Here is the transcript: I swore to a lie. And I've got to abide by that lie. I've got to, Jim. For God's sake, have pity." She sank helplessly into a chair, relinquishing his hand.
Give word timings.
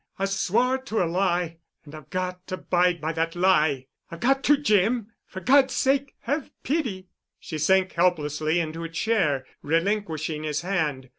I 0.17 0.25
swore 0.25 0.79
to 0.79 1.03
a 1.03 1.05
lie. 1.05 1.57
And 1.85 1.93
I've 1.93 2.09
got 2.09 2.47
to 2.47 2.55
abide 2.55 2.99
by 2.99 3.11
that 3.13 3.35
lie. 3.35 3.85
I've 4.09 4.21
got 4.21 4.43
to, 4.45 4.57
Jim. 4.57 5.11
For 5.27 5.41
God's 5.41 5.75
sake, 5.75 6.15
have 6.21 6.49
pity." 6.63 7.09
She 7.39 7.59
sank 7.59 7.91
helplessly 7.91 8.59
into 8.59 8.83
a 8.83 8.89
chair, 8.89 9.45
relinquishing 9.61 10.41
his 10.41 10.61
hand. 10.61 11.09